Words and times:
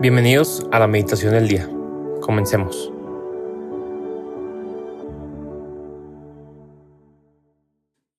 Bienvenidos 0.00 0.64
a 0.70 0.78
la 0.78 0.86
meditación 0.86 1.32
del 1.32 1.48
día. 1.48 1.68
Comencemos. 2.20 2.92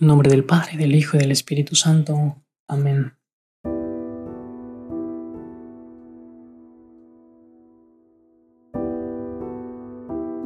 En 0.02 0.08
nombre 0.08 0.30
del 0.30 0.44
Padre, 0.44 0.76
del 0.76 0.94
Hijo 0.94 1.16
y 1.16 1.22
del 1.22 1.32
Espíritu 1.32 1.78
Santo. 1.78 2.36
Amén. 2.68 3.14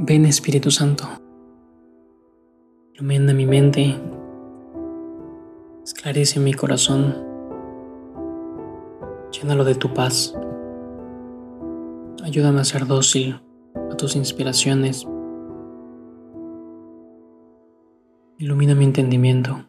Ven 0.05 0.25
Espíritu 0.25 0.69
Santo, 0.69 1.07
ilumina 2.93 3.33
mi 3.33 3.47
mente, 3.47 3.95
esclarece 5.83 6.39
mi 6.39 6.53
corazón, 6.53 7.15
llénalo 9.31 9.63
de 9.63 9.73
tu 9.73 9.91
paz. 9.95 10.35
Ayúdame 12.33 12.61
a 12.61 12.65
ser 12.65 12.87
dócil 12.87 13.39
a 13.91 13.95
tus 13.95 14.15
inspiraciones. 14.15 15.07
Ilumina 18.39 18.73
mi 18.73 18.85
entendimiento. 18.85 19.65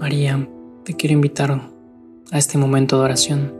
María, 0.00 0.48
te 0.82 0.94
quiero 0.94 1.12
invitar 1.12 1.50
a 1.50 2.38
este 2.38 2.56
momento 2.56 2.96
de 2.96 3.04
oración. 3.04 3.52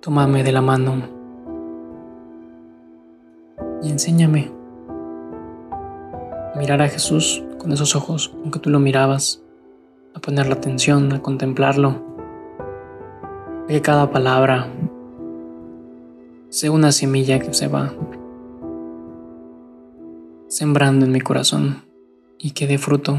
Tómame 0.00 0.42
de 0.42 0.50
la 0.50 0.60
mano 0.60 1.04
y 3.84 3.90
enséñame 3.92 4.50
a 6.52 6.58
mirar 6.58 6.82
a 6.82 6.88
Jesús 6.88 7.44
con 7.58 7.70
esos 7.70 7.94
ojos 7.94 8.30
con 8.42 8.50
que 8.50 8.58
tú 8.58 8.70
lo 8.70 8.80
mirabas, 8.80 9.40
a 10.16 10.18
poner 10.18 10.48
la 10.48 10.54
atención, 10.54 11.12
a 11.12 11.22
contemplarlo, 11.22 12.02
que 13.68 13.80
cada 13.82 14.10
palabra 14.10 14.68
sea 16.48 16.70
una 16.70 16.92
semilla 16.92 17.38
que 17.38 17.52
se 17.52 17.68
va 17.68 17.92
sembrando 20.48 21.04
en 21.04 21.12
mi 21.12 21.20
corazón 21.20 21.84
y 22.38 22.52
que 22.52 22.66
dé 22.66 22.78
fruto 22.78 23.18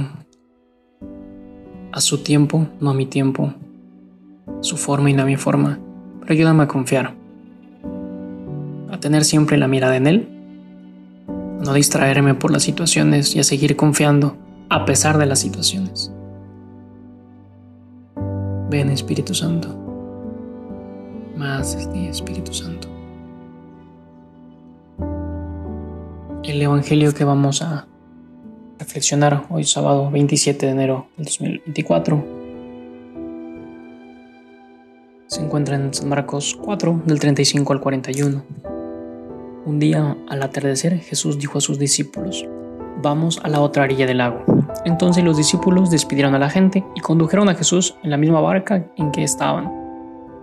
a 1.92 2.02
su 2.02 2.20
tiempo, 2.20 2.68
no 2.80 2.92
a 2.92 2.94
mi 2.94 3.06
tiempo, 3.06 3.54
su 4.62 4.78
forma 4.78 5.10
y 5.10 5.14
no 5.14 5.24
a 5.24 5.26
mi 5.26 5.36
forma, 5.36 5.80
pero 6.22 6.34
ayúdame 6.34 6.64
a 6.64 6.68
confiar, 6.68 7.16
a 8.92 9.00
tener 9.00 9.24
siempre 9.26 9.58
la 9.58 9.68
mirada 9.68 9.98
en 9.98 10.08
Él, 10.08 10.28
a 11.28 11.64
no 11.64 11.74
distraerme 11.74 12.36
por 12.36 12.52
las 12.52 12.64
situaciones 12.64 13.36
y 13.36 13.40
a 13.40 13.44
seguir 13.44 13.76
confiando 13.76 14.38
a 14.70 14.86
pesar 14.86 15.18
de 15.18 15.26
las 15.26 15.40
situaciones. 15.40 16.12
Ven 18.70 18.90
Espíritu 18.90 19.34
Santo, 19.34 19.70
más 21.38 21.76
este 21.76 22.10
Espíritu 22.10 22.54
Santo. 22.54 22.77
El 26.48 26.62
Evangelio 26.62 27.14
que 27.14 27.26
vamos 27.26 27.62
a 27.62 27.88
reflexionar 28.80 29.46
hoy 29.50 29.66
sábado 29.66 30.10
27 30.10 30.66
de 30.66 30.72
enero 30.72 31.08
del 31.18 31.26
2024 31.26 32.26
se 35.28 35.42
encuentra 35.42 35.76
en 35.76 35.94
San 35.94 36.08
Marcos 36.08 36.58
4 36.64 37.02
del 37.06 37.20
35 37.20 37.74
al 37.74 37.82
41. 37.82 38.46
Un 39.66 39.80
día 39.80 40.16
al 40.30 40.42
atardecer 40.42 40.98
Jesús 41.00 41.38
dijo 41.38 41.58
a 41.58 41.62
sus 41.62 41.80
discípulos, 41.80 42.46
vamos 43.04 43.42
a 43.44 43.50
la 43.50 43.60
otra 43.60 43.84
orilla 43.84 44.06
del 44.06 44.20
lago. 44.20 44.46
Entonces 44.86 45.26
los 45.26 45.36
discípulos 45.36 45.92
despidieron 45.92 46.34
a 46.34 46.40
la 46.40 46.50
gente 46.50 46.86
y 46.96 47.02
condujeron 47.02 47.50
a 47.50 47.56
Jesús 47.56 47.96
en 48.04 48.10
la 48.10 48.18
misma 48.18 48.40
barca 48.40 48.90
en 48.96 49.12
que 49.12 49.24
estaban. 49.24 49.70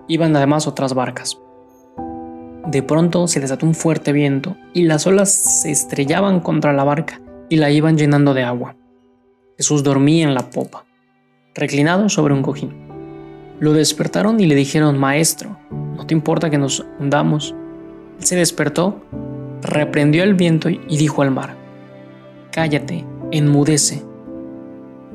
Iban 0.07 0.37
además 0.37 0.67
otras 0.67 0.93
barcas. 0.93 1.39
De 2.67 2.83
pronto 2.83 3.29
se 3.29 3.41
desató 3.41 3.67
un 3.67 3.75
fuerte 3.75 4.13
viento 4.13 4.57
y 4.73 4.85
las 4.85 5.07
olas 5.07 5.31
se 5.31 5.71
estrellaban 5.71 6.41
contra 6.41 6.73
la 6.73 6.85
barca 6.85 7.21
y 7.51 7.57
la 7.57 7.71
iban 7.71 7.99
llenando 7.99 8.33
de 8.33 8.43
agua. 8.43 8.77
Jesús 9.59 9.83
dormía 9.83 10.25
en 10.25 10.35
la 10.35 10.51
popa, 10.51 10.87
reclinado 11.55 12.09
sobre 12.09 12.33
un 12.33 12.43
cojín. 12.43 12.73
Lo 13.61 13.73
despertaron 13.73 14.41
y 14.41 14.47
le 14.47 14.55
dijeron, 14.55 14.99
Maestro, 14.99 15.59
¿no 15.71 16.07
te 16.07 16.15
importa 16.15 16.51
que 16.51 16.59
nos 16.59 16.85
hundamos? 16.99 17.55
Él 18.19 18.25
se 18.25 18.37
despertó, 18.37 19.05
reprendió 19.63 20.25
el 20.25 20.35
viento 20.35 20.71
y 20.71 20.97
dijo 20.97 21.23
al 21.23 21.31
mar, 21.31 21.55
Cállate, 22.51 23.05
enmudece. 23.31 24.03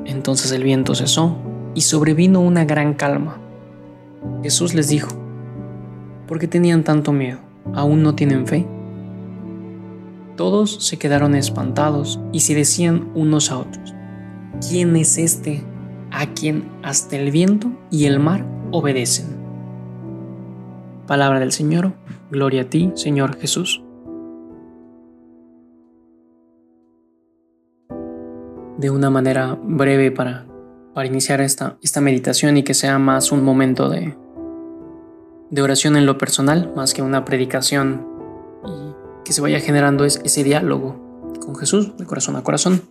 Entonces 0.06 0.52
el 0.52 0.64
viento 0.64 0.94
cesó 0.94 1.38
y 1.74 1.82
sobrevino 1.82 2.42
una 2.42 2.66
gran 2.66 2.94
calma. 2.94 3.40
Jesús 4.44 4.74
les 4.74 4.88
dijo, 4.88 5.10
¿Por 6.30 6.38
qué 6.38 6.48
tenían 6.48 6.84
tanto 6.84 7.12
miedo? 7.12 7.40
¿Aún 7.74 8.04
no 8.04 8.14
tienen 8.14 8.46
fe? 8.46 8.68
Todos 10.38 10.86
se 10.86 11.00
quedaron 11.00 11.34
espantados 11.34 12.22
y 12.32 12.42
se 12.42 12.54
decían 12.54 13.10
unos 13.16 13.50
a 13.50 13.58
otros, 13.58 13.96
¿quién 14.70 14.96
es 14.96 15.18
este 15.18 15.64
a 16.12 16.32
quien 16.36 16.70
hasta 16.84 17.18
el 17.18 17.32
viento 17.32 17.72
y 17.90 18.06
el 18.06 18.20
mar 18.20 18.46
obedecen? 18.72 19.26
Palabra 21.08 21.40
del 21.40 21.52
Señor, 21.52 21.94
gloria 22.30 22.62
a 22.62 22.66
ti, 22.66 22.92
Señor 22.94 23.36
Jesús. 23.40 23.84
De 28.78 28.92
una 28.92 29.10
manera 29.10 29.58
breve 29.64 30.12
para, 30.12 30.46
para 30.94 31.08
iniciar 31.08 31.42
esta, 31.42 31.80
esta 31.82 32.02
meditación 32.02 32.56
y 32.56 32.62
que 32.62 32.76
sea 32.76 33.00
más 33.00 33.32
un 33.32 33.44
momento 33.44 33.90
de, 33.90 34.16
de 35.50 35.62
oración 35.62 35.96
en 35.96 36.06
lo 36.06 36.18
personal 36.18 36.72
más 36.76 36.94
que 36.94 37.02
una 37.02 37.26
predicación 37.26 38.06
y 38.66 39.26
que 39.26 39.34
se 39.34 39.42
vaya 39.42 39.60
generando 39.60 40.06
ese 40.06 40.44
diálogo 40.44 41.10
con 41.44 41.56
Jesús 41.56 41.96
de 41.98 42.06
corazón 42.06 42.36
a 42.36 42.44
corazón. 42.44 42.82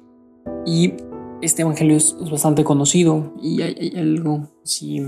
Y 0.67 0.95
este 1.41 1.63
evangelio 1.63 1.97
es, 1.97 2.17
bastante 2.31 2.65
conocido 2.65 3.33
y 3.41 3.63
hay, 3.63 3.93
algo, 3.97 4.49
si, 4.65 5.03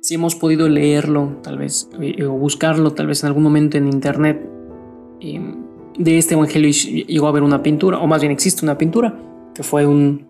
si 0.00 0.14
hemos 0.14 0.36
podido 0.36 0.68
leerlo 0.68 1.38
tal 1.42 1.58
vez 1.58 1.88
eh, 2.00 2.24
o 2.24 2.32
buscarlo 2.32 2.92
tal 2.92 3.06
vez 3.06 3.22
en 3.22 3.28
algún 3.28 3.42
momento 3.42 3.76
en 3.76 3.86
internet, 3.88 4.48
em, 5.20 5.56
de 5.98 6.18
este 6.18 6.34
evangelio 6.34 6.70
llegó 6.70 7.26
a 7.26 7.30
haber 7.30 7.42
una 7.42 7.62
pintura, 7.62 7.98
o 7.98 8.06
más 8.06 8.20
bien 8.20 8.32
existe 8.32 8.64
una 8.64 8.78
pintura, 8.78 9.18
que 9.54 9.62
fue 9.62 9.86
un, 9.86 10.26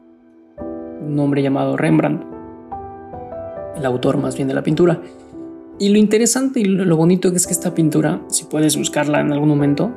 un 1.01 1.19
hombre 1.19 1.43
llamado 1.43 1.77
Rembrandt, 1.77 2.25
el 3.77 3.87
autor 3.87 4.17
más 4.17 4.37
bien 4.37 4.49
de 4.49 4.55
la 4.55 4.63
pintura, 4.63 5.01
y 5.81 5.89
lo 5.89 5.97
interesante 5.97 6.61
y 6.61 6.65
lo 6.65 6.95
bonito 6.95 7.29
es 7.29 7.47
que 7.47 7.55
esta 7.55 7.75
pintura, 7.75 8.21
si 8.29 8.45
puedes 8.45 8.77
buscarla 8.77 9.21
en 9.21 9.33
algún 9.33 9.49
momento, 9.49 9.91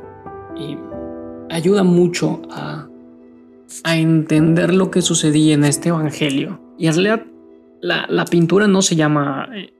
ayuda 1.50 1.84
mucho 1.84 2.42
a, 2.50 2.88
entender 3.86 4.74
lo 4.74 4.92
que 4.92 5.02
sucedía 5.02 5.56
en 5.56 5.66
este 5.66 5.90
evangelio. 5.90 6.62
Y 6.78 6.88
en 6.88 6.94
realidad 6.94 7.24
la, 7.82 8.26
pintura 8.26 8.68
no 8.68 8.82
se 8.82 8.96
llama 8.96 9.50
eh, 9.54 9.74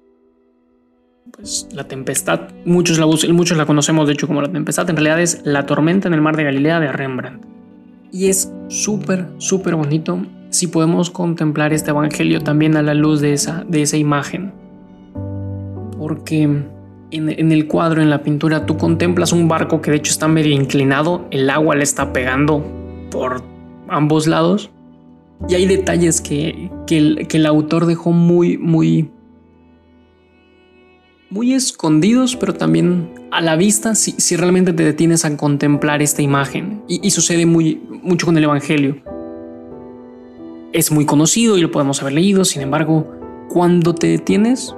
pues, 1.32 1.70
la 1.72 1.88
tempestad. 1.88 2.50
Muchos 2.66 2.98
la, 3.00 3.06
muchos 3.32 3.56
la 3.56 3.66
conocemos 3.66 4.08
de 4.08 4.14
hecho 4.14 4.28
como 4.28 4.42
la 4.42 4.52
tempestad. 4.52 4.90
En 4.90 4.98
realidad 4.98 5.22
es 5.22 5.42
la 5.46 5.66
tormenta 5.66 6.10
en 6.10 6.16
el 6.16 6.22
mar 6.22 6.36
de 6.36 6.44
Galilea 6.44 6.82
de 6.82 6.92
Rembrandt. 6.92 7.46
Y 8.12 8.28
es 8.28 8.52
súper, 8.68 9.28
súper 9.38 9.76
bonito 9.76 10.26
si 10.50 10.68
podemos 10.68 11.12
contemplar 11.12 11.72
este 11.72 11.92
evangelio 11.92 12.42
también 12.42 12.76
a 12.76 12.82
la 12.82 12.94
luz 12.94 13.22
de 13.22 13.34
esa, 13.34 13.64
de 13.70 13.84
esa 13.84 13.98
imagen 13.98 14.63
porque 16.14 16.44
en, 17.12 17.52
el 17.52 17.68
cuadro, 17.68 18.02
en 18.02 18.10
la 18.10 18.22
pintura, 18.22 18.68
tú 18.68 18.78
contemplas 18.78 19.32
un 19.32 19.48
barco 19.48 19.82
que 19.82 19.90
de 19.90 19.98
hecho 19.98 20.12
está 20.12 20.28
medio 20.28 20.54
inclinado, 20.54 21.26
el 21.32 21.50
agua 21.50 21.76
le 21.76 21.84
está 21.84 22.14
pegando 22.14 22.64
por 23.10 23.44
ambos 23.88 24.28
lados 24.28 24.70
y 25.50 25.56
hay 25.56 25.66
detalles 25.66 26.22
que, 26.22 26.70
el, 26.88 27.46
autor 27.48 27.88
dejó 27.88 28.12
muy, 28.12 28.60
muy, 28.60 29.10
muy 31.32 31.54
escondidos, 31.54 32.36
pero 32.36 32.54
también 32.54 33.10
a 33.32 33.42
la 33.42 33.56
vista 33.56 33.96
si, 33.96 34.36
realmente 34.36 34.72
te 34.72 34.84
detienes 34.84 35.26
a 35.26 35.36
contemplar 35.36 36.04
esta 36.04 36.22
imagen. 36.22 36.84
Y, 36.88 37.06
y, 37.06 37.10
sucede 37.10 37.48
muy, 37.48 37.82
mucho 38.04 38.28
con 38.28 38.38
el 38.38 38.44
Evangelio. 38.44 38.98
Es 40.74 40.92
muy 40.92 41.06
conocido 41.06 41.58
y 41.58 41.62
lo 41.62 41.72
podemos 41.72 42.02
haber 42.02 42.14
leído, 42.14 42.46
sin 42.46 42.62
embargo, 42.62 43.12
cuando 43.50 43.94
te 43.94 44.08
detienes, 44.08 44.76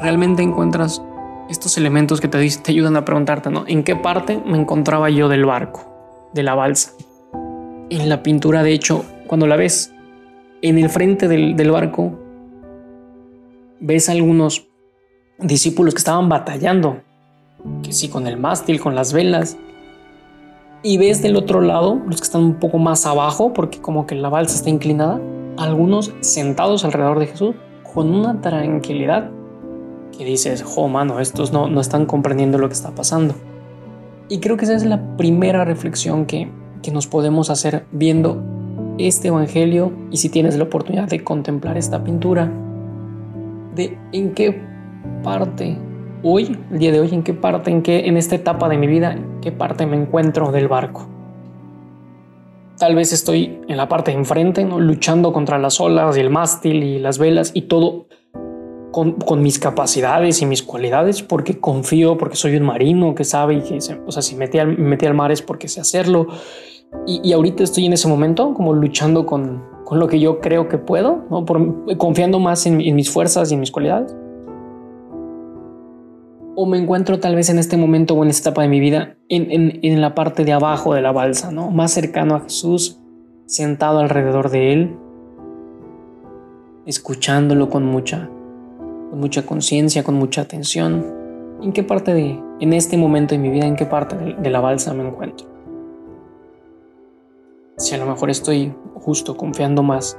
realmente 0.00 0.42
encuentras 0.42 1.02
estos 1.48 1.76
elementos 1.76 2.20
que 2.20 2.28
te, 2.28 2.48
te 2.48 2.72
ayudan 2.72 2.96
a 2.96 3.04
preguntarte, 3.04 3.50
¿no? 3.50 3.64
¿En 3.66 3.84
qué 3.84 3.96
parte 3.96 4.40
me 4.44 4.58
encontraba 4.58 5.10
yo 5.10 5.28
del 5.28 5.44
barco, 5.44 6.30
de 6.32 6.42
la 6.42 6.54
balsa? 6.54 6.92
En 7.90 8.08
la 8.08 8.22
pintura, 8.22 8.62
de 8.62 8.72
hecho, 8.72 9.04
cuando 9.26 9.46
la 9.46 9.56
ves 9.56 9.92
en 10.62 10.78
el 10.78 10.88
frente 10.88 11.28
del, 11.28 11.56
del 11.56 11.70
barco, 11.70 12.18
ves 13.80 14.08
algunos 14.08 14.66
discípulos 15.38 15.94
que 15.94 15.98
estaban 15.98 16.28
batallando, 16.28 17.02
que 17.82 17.92
sí, 17.92 18.08
con 18.08 18.26
el 18.26 18.38
mástil, 18.38 18.80
con 18.80 18.94
las 18.94 19.12
velas, 19.12 19.58
y 20.82 20.98
ves 20.98 21.22
del 21.22 21.36
otro 21.36 21.60
lado, 21.60 22.00
los 22.06 22.20
que 22.20 22.24
están 22.24 22.42
un 22.42 22.54
poco 22.54 22.78
más 22.78 23.06
abajo, 23.06 23.52
porque 23.52 23.80
como 23.80 24.06
que 24.06 24.14
la 24.14 24.28
balsa 24.28 24.56
está 24.56 24.70
inclinada, 24.70 25.20
algunos 25.56 26.12
sentados 26.20 26.84
alrededor 26.84 27.18
de 27.18 27.26
Jesús 27.26 27.54
con 27.94 28.14
una 28.14 28.40
tranquilidad 28.40 29.30
que 30.14 30.24
dices, 30.24 30.62
jo, 30.62 30.88
mano, 30.88 31.20
estos 31.20 31.52
no, 31.52 31.68
no 31.68 31.80
están 31.80 32.06
comprendiendo 32.06 32.58
lo 32.58 32.68
que 32.68 32.74
está 32.74 32.94
pasando. 32.94 33.34
Y 34.28 34.40
creo 34.40 34.56
que 34.56 34.64
esa 34.64 34.74
es 34.74 34.84
la 34.84 35.16
primera 35.16 35.64
reflexión 35.64 36.26
que, 36.26 36.50
que 36.82 36.90
nos 36.90 37.06
podemos 37.06 37.50
hacer 37.50 37.84
viendo 37.92 38.42
este 38.98 39.28
Evangelio 39.28 39.92
y 40.10 40.18
si 40.18 40.28
tienes 40.28 40.56
la 40.56 40.64
oportunidad 40.64 41.08
de 41.08 41.22
contemplar 41.22 41.76
esta 41.76 42.02
pintura, 42.04 42.50
de 43.74 43.98
en 44.12 44.32
qué 44.32 44.62
parte 45.22 45.76
hoy, 46.22 46.56
el 46.70 46.78
día 46.78 46.92
de 46.92 47.00
hoy, 47.00 47.12
en 47.12 47.22
qué 47.22 47.34
parte, 47.34 47.70
en 47.70 47.82
qué, 47.82 48.06
en 48.06 48.16
esta 48.16 48.36
etapa 48.36 48.68
de 48.68 48.78
mi 48.78 48.86
vida, 48.86 49.12
en 49.12 49.40
qué 49.40 49.52
parte 49.52 49.86
me 49.86 49.96
encuentro 49.96 50.52
del 50.52 50.68
barco. 50.68 51.08
Tal 52.78 52.94
vez 52.94 53.12
estoy 53.12 53.60
en 53.68 53.76
la 53.76 53.88
parte 53.88 54.10
de 54.10 54.18
enfrente, 54.18 54.64
¿no? 54.64 54.80
luchando 54.80 55.32
contra 55.32 55.58
las 55.58 55.80
olas 55.80 56.16
y 56.16 56.20
el 56.20 56.30
mástil 56.30 56.82
y 56.82 56.98
las 56.98 57.18
velas 57.18 57.52
y 57.54 57.62
todo 57.62 58.06
con, 58.94 59.42
mis 59.42 59.58
capacidades 59.58 60.40
y 60.40 60.46
mis 60.46 60.62
cualidades, 60.62 61.20
porque 61.20 61.58
confío, 61.58 62.16
porque 62.16 62.36
soy 62.36 62.54
un 62.54 62.62
marino 62.62 63.16
que 63.16 63.24
sabe 63.24 63.54
y 63.54 63.60
que, 63.60 63.78
o 64.06 64.12
sea, 64.12 64.22
si 64.22 64.36
metí 64.36 64.58
al, 64.58 64.78
metí 64.78 65.04
al 65.04 65.14
mar 65.14 65.32
es 65.32 65.42
porque 65.42 65.66
sé 65.66 65.80
hacerlo. 65.80 66.28
Y, 67.04 67.32
ahorita 67.32 67.64
estoy 67.64 67.86
en 67.86 67.92
ese 67.94 68.06
momento 68.06 68.54
como 68.54 68.72
luchando 68.72 69.26
con, 69.26 69.64
con 69.84 69.98
lo 69.98 70.06
que 70.06 70.20
yo 70.20 70.38
creo 70.38 70.68
que 70.68 70.78
puedo, 70.78 71.24
¿no? 71.28 71.44
Por, 71.44 71.96
confiando 71.96 72.38
más 72.38 72.66
en, 72.66 72.80
en 72.80 72.94
mis 72.94 73.10
fuerzas 73.10 73.50
y 73.50 73.54
en 73.54 73.60
mis 73.60 73.72
cualidades. 73.72 74.14
O 76.54 76.64
me 76.66 76.78
encuentro 76.78 77.18
tal 77.18 77.34
vez 77.34 77.50
en 77.50 77.58
este 77.58 77.76
momento 77.76 78.14
o 78.14 78.22
en 78.22 78.30
esta 78.30 78.50
etapa 78.50 78.62
de 78.62 78.68
mi 78.68 78.78
vida 78.78 79.16
en, 79.28 79.50
en, 79.50 79.80
en 79.82 80.00
la 80.00 80.14
parte 80.14 80.44
de 80.44 80.52
abajo 80.52 80.94
de 80.94 81.02
la 81.02 81.10
balsa, 81.10 81.50
¿no? 81.50 81.72
Más 81.72 81.90
cercano 81.90 82.36
a 82.36 82.40
Jesús, 82.42 83.00
sentado 83.46 83.98
alrededor 83.98 84.50
de 84.50 84.72
Él, 84.72 84.96
escuchándolo 86.86 87.70
con 87.70 87.84
mucha 87.84 88.30
con 89.14 89.20
mucha 89.20 89.46
conciencia, 89.46 90.02
con 90.02 90.16
mucha 90.16 90.40
atención. 90.40 91.06
¿En 91.62 91.72
qué 91.72 91.84
parte 91.84 92.12
de, 92.12 92.36
en 92.58 92.72
este 92.72 92.96
momento 92.96 93.32
de 93.32 93.38
mi 93.38 93.48
vida, 93.48 93.64
en 93.64 93.76
qué 93.76 93.86
parte 93.86 94.16
de, 94.16 94.50
la 94.50 94.58
balsa 94.58 94.92
me 94.92 95.06
encuentro? 95.06 95.46
Si 97.76 97.94
a 97.94 97.98
lo 97.98 98.06
mejor 98.06 98.30
estoy 98.30 98.74
justo 98.96 99.36
confiando 99.36 99.84
más 99.84 100.18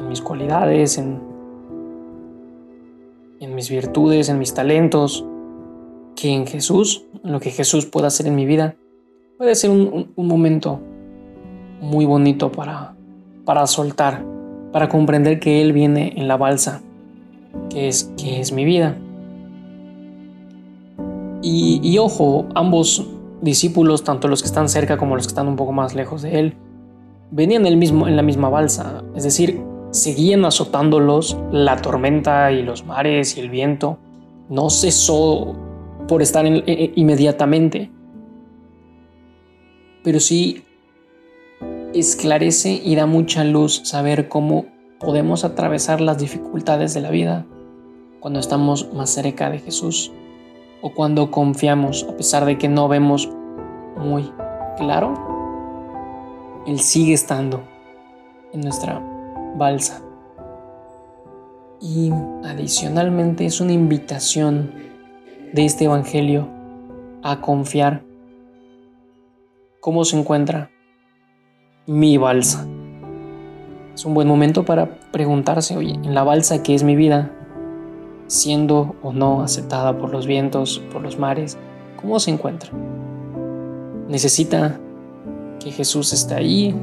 en 0.00 0.08
mis 0.08 0.22
cualidades, 0.22 0.96
en, 0.96 1.20
en 3.40 3.54
mis 3.54 3.68
virtudes, 3.68 4.30
en 4.30 4.38
mis 4.38 4.54
talentos, 4.54 5.26
que 6.16 6.30
en 6.30 6.46
Jesús, 6.46 7.04
en 7.22 7.32
lo 7.32 7.40
que 7.40 7.50
Jesús 7.50 7.84
pueda 7.84 8.06
hacer 8.06 8.28
en 8.28 8.34
mi 8.34 8.46
vida, 8.46 8.76
puede 9.36 9.54
ser 9.56 9.68
un, 9.68 10.10
un 10.16 10.26
momento 10.26 10.80
muy 11.82 12.06
bonito 12.06 12.50
para, 12.50 12.96
para 13.44 13.66
soltar, 13.66 14.24
para 14.72 14.88
comprender 14.88 15.38
que 15.38 15.60
Él 15.60 15.74
viene 15.74 16.14
en 16.16 16.28
la 16.28 16.38
balsa 16.38 16.80
que 17.70 17.88
es, 17.88 18.12
que 18.16 18.40
es 18.40 18.52
mi 18.52 18.64
vida. 18.64 18.96
Y, 21.44 21.98
ojo, 21.98 22.46
ambos 22.54 23.04
discípulos, 23.40 24.04
tanto 24.04 24.28
los 24.28 24.42
que 24.42 24.46
están 24.46 24.68
cerca 24.68 24.96
como 24.96 25.16
los 25.16 25.26
que 25.26 25.30
están 25.30 25.48
un 25.48 25.56
poco 25.56 25.72
más 25.72 25.94
lejos 25.94 26.22
de 26.22 26.38
él, 26.38 26.54
venían 27.32 27.66
el 27.66 27.76
mismo, 27.76 28.06
en 28.06 28.14
la 28.14 28.22
misma 28.22 28.48
balsa, 28.48 29.02
es 29.16 29.24
decir, 29.24 29.60
seguían 29.90 30.44
azotándolos 30.44 31.36
la 31.50 31.76
tormenta 31.82 32.52
y 32.52 32.62
los 32.62 32.84
mares 32.84 33.36
y 33.36 33.40
el 33.40 33.50
viento. 33.50 33.98
No 34.48 34.70
cesó 34.70 35.56
por 36.06 36.22
estar 36.22 36.46
inmediatamente, 36.46 37.90
pero 40.04 40.20
sí 40.20 40.62
esclarece 41.94 42.80
y 42.84 42.94
da 42.94 43.06
mucha 43.06 43.44
luz 43.44 43.82
saber 43.84 44.28
cómo 44.28 44.66
podemos 45.02 45.44
atravesar 45.44 46.00
las 46.00 46.18
dificultades 46.18 46.94
de 46.94 47.00
la 47.00 47.10
vida 47.10 47.44
cuando 48.20 48.38
estamos 48.38 48.92
más 48.94 49.10
cerca 49.10 49.50
de 49.50 49.58
Jesús 49.58 50.12
o 50.80 50.94
cuando 50.94 51.30
confiamos 51.30 52.06
a 52.08 52.16
pesar 52.16 52.44
de 52.44 52.56
que 52.56 52.68
no 52.68 52.88
vemos 52.88 53.28
muy 53.96 54.32
claro, 54.76 55.14
Él 56.66 56.78
sigue 56.80 57.12
estando 57.14 57.62
en 58.52 58.60
nuestra 58.60 59.02
balsa. 59.56 60.02
Y 61.80 62.12
adicionalmente 62.44 63.44
es 63.44 63.60
una 63.60 63.72
invitación 63.72 64.72
de 65.52 65.64
este 65.64 65.84
Evangelio 65.84 66.48
a 67.22 67.40
confiar 67.40 68.04
cómo 69.80 70.04
se 70.04 70.16
encuentra 70.16 70.70
mi 71.86 72.16
balsa. 72.18 72.66
Es 73.94 74.06
un 74.06 74.14
buen 74.14 74.26
momento 74.26 74.64
para 74.64 74.96
preguntarse, 75.12 75.76
oye, 75.76 75.92
en 75.92 76.14
la 76.14 76.24
balsa 76.24 76.62
que 76.62 76.74
es 76.74 76.82
mi 76.82 76.96
vida, 76.96 77.30
siendo 78.26 78.96
o 79.02 79.12
no 79.12 79.42
aceptada 79.42 79.98
por 79.98 80.10
los 80.10 80.26
vientos, 80.26 80.82
por 80.90 81.02
los 81.02 81.18
mares, 81.18 81.58
¿cómo 82.00 82.18
se 82.18 82.30
encuentra? 82.30 82.70
Necesita 84.08 84.80
que 85.60 85.70
Jesús 85.70 86.12
esté 86.12 86.34
ahí. 86.34 86.74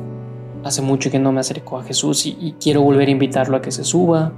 Hace 0.63 0.81
mucho 0.81 1.09
que 1.09 1.19
no 1.19 1.31
me 1.31 1.39
acerco 1.39 1.79
a 1.79 1.83
Jesús 1.83 2.25
y, 2.25 2.56
quiero 2.61 2.81
volver 2.81 3.07
a 3.07 3.12
invitarlo 3.12 3.57
a 3.57 3.62
que 3.62 3.71
se 3.71 3.83
suba. 3.83 4.33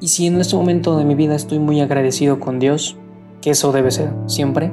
Y 0.00 0.08
si 0.08 0.26
en 0.26 0.40
este 0.40 0.56
momento 0.56 0.98
de 0.98 1.04
mi 1.04 1.14
vida 1.14 1.34
estoy 1.34 1.58
muy 1.58 1.80
agradecido 1.80 2.40
con 2.40 2.58
Dios, 2.58 2.96
que 3.40 3.50
eso 3.50 3.72
debe 3.72 3.90
ser 3.90 4.12
siempre, 4.26 4.72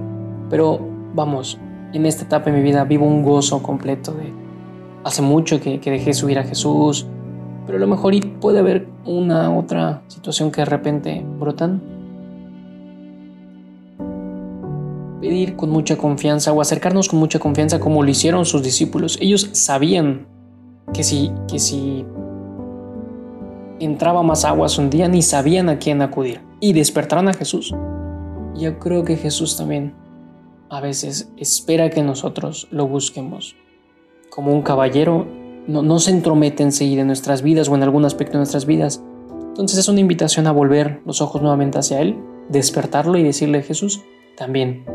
pero 0.49 0.79
vamos, 1.13 1.59
en 1.93 2.05
esta 2.05 2.23
etapa 2.23 2.49
de 2.49 2.57
mi 2.57 2.63
vida 2.63 2.83
vivo 2.83 3.05
un 3.05 3.23
gozo 3.23 3.63
completo 3.63 4.11
de 4.11 4.33
hace 5.03 5.21
mucho 5.21 5.59
que, 5.59 5.79
que 5.79 5.91
dejé 5.91 6.13
subir 6.13 6.39
a 6.39 6.43
Jesús, 6.43 7.07
pero 7.65 7.77
a 7.77 7.81
lo 7.81 7.87
mejor 7.87 8.13
puede 8.39 8.59
haber 8.59 8.87
una 9.05 9.55
otra 9.55 10.01
situación 10.07 10.51
que 10.51 10.61
de 10.61 10.65
repente 10.65 11.23
brotan. 11.39 11.79
Pedir 15.21 15.55
con 15.55 15.69
mucha 15.69 15.97
confianza 15.97 16.51
o 16.51 16.61
acercarnos 16.61 17.09
con 17.09 17.19
mucha 17.19 17.37
confianza 17.37 17.79
como 17.79 18.01
lo 18.01 18.09
hicieron 18.09 18.45
sus 18.45 18.63
discípulos. 18.63 19.17
Ellos 19.21 19.49
sabían 19.53 20.25
que 20.93 21.03
si, 21.03 21.31
que 21.47 21.59
si 21.59 22.05
entraba 23.79 24.23
más 24.23 24.45
aguas 24.45 24.77
un 24.79 24.89
día 24.89 25.07
ni 25.07 25.21
sabían 25.21 25.69
a 25.69 25.77
quién 25.77 26.01
acudir 26.01 26.41
y 26.59 26.73
despertaron 26.73 27.27
a 27.27 27.33
Jesús. 27.33 27.75
Yo 28.55 28.79
creo 28.79 29.03
que 29.03 29.15
Jesús 29.15 29.57
también 29.57 29.93
a 30.69 30.81
veces 30.81 31.31
espera 31.37 31.89
que 31.89 32.01
nosotros 32.01 32.67
lo 32.71 32.87
busquemos 32.87 33.55
como 34.29 34.53
un 34.53 34.61
caballero 34.61 35.27
no, 35.69 35.99
se 35.99 36.11
entromete 36.11 36.63
enseguida 36.63 37.01
en 37.01 37.07
nuestras 37.07 37.43
vidas 37.43 37.69
o 37.69 37.75
en 37.75 37.83
algún 37.83 38.03
aspecto 38.05 38.33
de 38.33 38.39
nuestras 38.39 38.65
vidas. 38.65 39.03
Entonces 39.49 39.77
es 39.77 39.87
una 39.87 39.99
invitación 39.99 40.47
a 40.47 40.51
volver 40.51 41.01
los 41.05 41.21
ojos 41.21 41.41
nuevamente 41.41 41.77
hacia 41.77 42.01
Él, 42.01 42.17
despertarlo 42.49 43.17
y 43.17 43.23
decirle, 43.23 43.61
Jesús, 43.61 44.01
también 44.35 44.85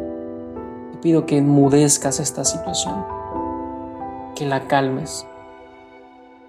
te 0.90 0.98
pido 0.98 1.26
que 1.26 1.38
enmudezcas 1.38 2.18
esta 2.18 2.44
situación, 2.44 3.04
que 4.34 4.46
la 4.46 4.66
calmes 4.66 5.26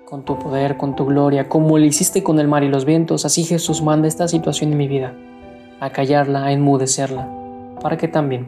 con 0.06 0.24
tu 0.24 0.40
poder, 0.40 0.78
con 0.78 0.96
tu 0.96 1.06
gloria, 1.06 1.50
como 1.50 1.78
lo 1.78 1.86
hiciste 1.86 2.24
con 2.24 2.40
el 2.40 2.48
mar 2.48 2.64
y 2.64 2.70
los 2.70 2.86
vientos, 2.86 3.26
así 3.26 3.44
Jesús 3.44 3.82
manda 3.82 4.08
esta 4.08 4.28
situación 4.28 4.72
en 4.72 4.78
mi 4.78 4.88
vida, 4.88 5.14
a 5.80 5.92
callarla, 5.92 6.46
a 6.46 6.52
enmudecerla, 6.52 7.30
para 7.82 7.98
que 7.98 8.08
también 8.08 8.48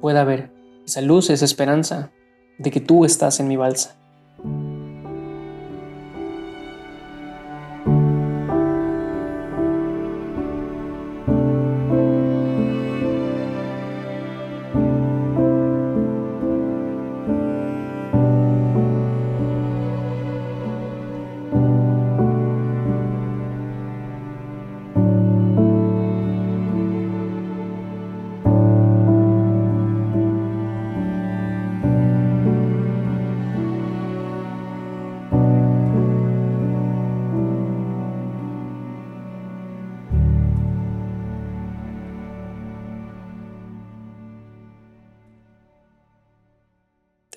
pueda 0.00 0.20
haber 0.20 0.52
esa 0.84 1.00
luz, 1.00 1.30
esa 1.30 1.44
esperanza 1.44 2.12
de 2.60 2.70
que 2.70 2.80
tú 2.80 3.04
estás 3.04 3.40
en 3.40 3.48
mi 3.48 3.56
balsa. 3.56 3.99